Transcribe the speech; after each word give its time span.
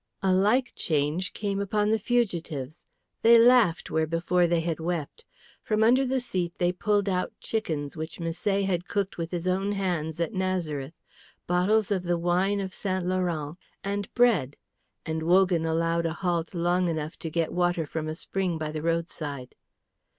A 0.23 0.33
like 0.33 0.73
change 0.75 1.31
came 1.31 1.61
upon 1.61 1.91
the 1.91 1.99
fugitives. 1.99 2.81
They 3.21 3.37
laughed, 3.37 3.91
where 3.91 4.07
before 4.07 4.47
they 4.47 4.61
had 4.61 4.79
wept; 4.79 5.25
from 5.61 5.83
under 5.83 6.07
the 6.07 6.19
seat 6.19 6.55
they 6.57 6.71
pulled 6.71 7.07
out 7.07 7.33
chickens 7.39 7.95
which 7.95 8.19
Misset 8.19 8.65
had 8.65 8.87
cooked 8.87 9.19
with 9.19 9.29
his 9.29 9.45
own 9.47 9.73
hands 9.73 10.19
at 10.19 10.33
Nazareth, 10.33 10.95
bottles 11.45 11.91
of 11.91 12.01
the 12.01 12.17
wine 12.17 12.59
of 12.59 12.73
St. 12.73 13.05
Laurent, 13.05 13.59
and 13.83 14.11
bread; 14.15 14.57
and 15.05 15.21
Wogan 15.21 15.67
allowed 15.67 16.07
a 16.07 16.13
halt 16.13 16.55
long 16.55 16.87
enough 16.87 17.15
to 17.19 17.29
get 17.29 17.53
water 17.53 17.85
from 17.85 18.07
a 18.07 18.15
spring 18.15 18.57
by 18.57 18.71
the 18.71 18.81
roadside. 18.81 19.53